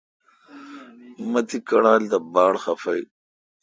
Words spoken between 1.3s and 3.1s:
مہ تی کیڈال دے باڑ خفہ بیل۔